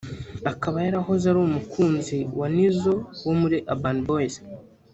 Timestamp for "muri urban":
3.41-3.97